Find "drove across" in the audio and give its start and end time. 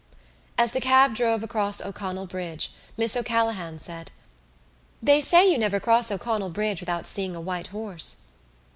1.13-1.79